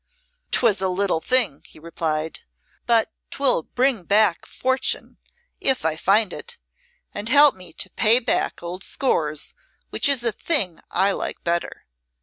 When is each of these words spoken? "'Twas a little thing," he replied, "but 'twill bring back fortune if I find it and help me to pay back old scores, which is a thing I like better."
"'Twas 0.49 0.81
a 0.81 0.87
little 0.89 1.19
thing," 1.21 1.61
he 1.67 1.77
replied, 1.77 2.39
"but 2.87 3.11
'twill 3.29 3.61
bring 3.61 4.01
back 4.01 4.47
fortune 4.47 5.19
if 5.59 5.85
I 5.85 5.95
find 5.95 6.33
it 6.33 6.57
and 7.13 7.29
help 7.29 7.53
me 7.53 7.71
to 7.73 7.89
pay 7.91 8.17
back 8.17 8.63
old 8.63 8.83
scores, 8.83 9.53
which 9.91 10.09
is 10.09 10.23
a 10.23 10.31
thing 10.31 10.79
I 10.89 11.11
like 11.11 11.43
better." 11.43 11.85